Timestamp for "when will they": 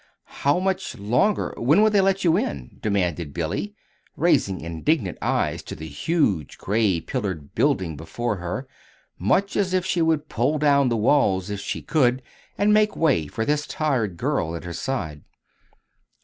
1.57-2.01